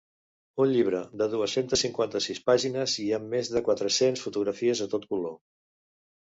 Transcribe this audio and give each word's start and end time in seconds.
Un 0.63 0.69
llibre 0.75 1.01
de 1.21 1.27
dues-centes 1.33 1.83
cinquanta-sis 1.85 2.39
pàgines 2.47 2.95
i 3.03 3.05
amb 3.19 3.29
més 3.35 3.53
de 3.57 3.63
quatre-cents 3.69 4.25
fotografies 4.25 4.83
a 4.87 4.91
tot 4.95 5.07
color. 5.15 5.39